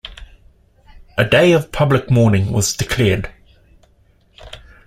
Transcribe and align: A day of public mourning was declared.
A 1.15 1.23
day 1.23 1.51
of 1.51 1.71
public 1.71 2.09
mourning 2.09 2.51
was 2.51 2.75
declared. 2.75 3.31